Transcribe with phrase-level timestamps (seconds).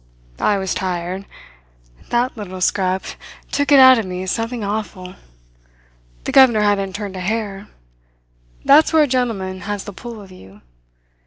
[0.39, 1.27] "I was tired.
[2.09, 3.03] That little scrap
[3.51, 5.13] took it out of me something awful.
[6.23, 7.67] The governor hadn't turned a hair.
[8.65, 10.61] That's where a gentleman has the pull of you.